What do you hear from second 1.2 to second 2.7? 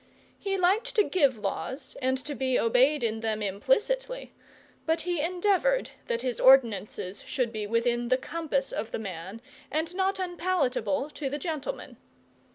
laws and to be